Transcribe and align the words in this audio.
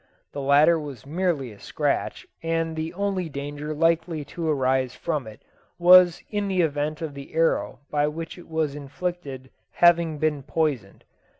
The 0.33 0.41
latter 0.41 0.79
was 0.79 1.05
merely 1.05 1.51
a 1.51 1.59
scratch, 1.59 2.25
and 2.41 2.75
the 2.75 2.91
only 2.95 3.29
danger 3.29 3.71
likely 3.71 4.25
to 4.33 4.49
arise 4.49 4.95
from 4.95 5.27
it 5.27 5.43
was 5.77 6.23
in 6.31 6.47
the 6.47 6.61
event 6.61 7.03
of 7.03 7.13
the 7.13 7.35
arrow 7.35 7.77
by 7.91 8.07
which 8.07 8.35
it 8.39 8.49
was 8.49 8.73
inflicted 8.73 9.51
having 9.73 10.17
been 10.17 10.41
poisoned. 10.41 11.03